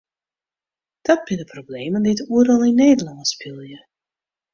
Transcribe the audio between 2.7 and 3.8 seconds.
Nederlân spylje.